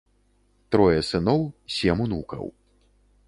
Трое 0.75 0.95
сыноў, 1.09 1.41
сем 1.75 1.97
унукаў. 2.05 2.45